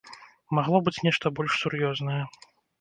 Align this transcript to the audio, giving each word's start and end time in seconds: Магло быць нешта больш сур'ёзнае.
Магло 0.59 0.79
быць 0.87 1.03
нешта 1.09 1.33
больш 1.37 1.61
сур'ёзнае. 1.61 2.21